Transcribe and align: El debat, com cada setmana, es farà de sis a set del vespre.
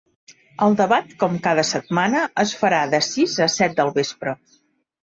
El 0.67 0.77
debat, 0.79 1.13
com 1.25 1.35
cada 1.49 1.67
setmana, 1.73 2.25
es 2.47 2.57
farà 2.63 2.83
de 2.95 3.05
sis 3.13 3.39
a 3.49 3.51
set 3.59 3.79
del 3.83 3.97
vespre. 4.01 4.41